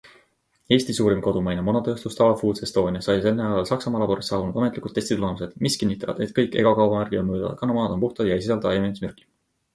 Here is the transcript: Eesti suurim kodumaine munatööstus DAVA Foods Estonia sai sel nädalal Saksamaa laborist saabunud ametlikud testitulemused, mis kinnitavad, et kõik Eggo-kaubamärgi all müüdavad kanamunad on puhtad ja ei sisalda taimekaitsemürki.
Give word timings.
Eesti 0.75 0.93
suurim 0.99 1.19
kodumaine 1.25 1.65
munatööstus 1.67 2.17
DAVA 2.19 2.37
Foods 2.39 2.63
Estonia 2.67 3.03
sai 3.09 3.15
sel 3.25 3.35
nädalal 3.41 3.67
Saksamaa 3.73 4.01
laborist 4.05 4.33
saabunud 4.33 4.57
ametlikud 4.63 4.97
testitulemused, 4.97 5.55
mis 5.67 5.77
kinnitavad, 5.83 6.25
et 6.27 6.35
kõik 6.41 6.59
Eggo-kaubamärgi 6.63 7.23
all 7.23 7.31
müüdavad 7.31 7.63
kanamunad 7.63 7.97
on 7.99 8.05
puhtad 8.07 8.33
ja 8.33 8.41
ei 8.41 8.47
sisalda 8.49 8.67
taimekaitsemürki. 8.67 9.31